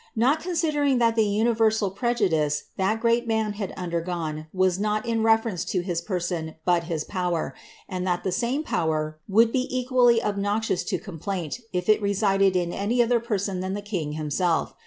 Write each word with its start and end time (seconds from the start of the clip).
Not 0.15 0.41
consideniig 0.41 0.97
that 0.97 1.15
the 1.15 1.27
universal 1.27 1.91
prejudice 1.91 2.63
that 2.75 2.99
gpreat 3.03 3.27
man 3.27 3.53
had 3.53 3.71
undergone 3.77 4.47
was 4.51 4.79
not 4.79 5.07
ia 5.07 5.19
reference 5.19 5.63
to 5.65 5.81
his 5.81 6.01
person 6.01 6.55
but 6.65 6.85
his 6.85 7.03
power, 7.03 7.53
and 7.87 8.07
that 8.07 8.23
the 8.23 8.31
same 8.31 8.63
power 8.63 9.19
would 9.27 9.51
be 9.51 9.67
equally 9.69 10.19
obnoxious 10.23 10.83
to 10.85 10.97
complaint 10.97 11.59
if 11.71 11.87
it 11.87 12.01
resided 12.01 12.55
in 12.55 12.73
any 12.73 13.03
other 13.03 13.19
person 13.19 13.59
than 13.59 13.75
the 13.75 13.81
king 13.83 14.13
himself. 14.13 14.73